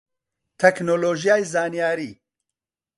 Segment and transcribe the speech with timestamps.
[0.59, 2.11] تەکنۆلۆژیای زانیاری